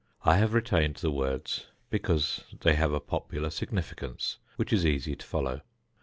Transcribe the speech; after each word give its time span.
I 0.23 0.37
have 0.37 0.55
retained 0.55 0.95
the 0.95 1.11
words 1.11 1.67
because 1.91 2.43
they 2.61 2.73
have 2.73 2.91
a 2.91 2.99
popular 2.99 3.51
significance 3.51 4.39
which 4.55 4.73
is 4.73 4.83
easy 4.83 5.15
to 5.15 5.23
follow. 5.23 5.61